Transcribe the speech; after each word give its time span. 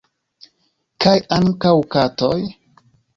Kaj 1.05 1.13
ankaŭ 1.37 1.73
katoj? 1.97 2.33